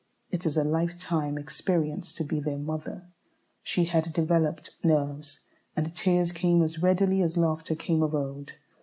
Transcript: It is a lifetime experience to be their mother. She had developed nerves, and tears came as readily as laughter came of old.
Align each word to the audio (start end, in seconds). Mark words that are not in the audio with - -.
It 0.31 0.47
is 0.47 0.57
a 0.57 0.63
lifetime 0.63 1.37
experience 1.37 2.11
to 2.13 2.23
be 2.23 2.39
their 2.39 2.57
mother. 2.57 3.07
She 3.61 3.83
had 3.83 4.11
developed 4.13 4.83
nerves, 4.83 5.41
and 5.75 5.95
tears 5.95 6.31
came 6.31 6.63
as 6.63 6.79
readily 6.81 7.21
as 7.21 7.37
laughter 7.37 7.75
came 7.75 8.01
of 8.01 8.15
old. 8.15 8.53